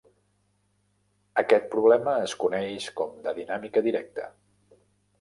[1.43, 4.31] Aquest problema es coneix com de dinàmica directa.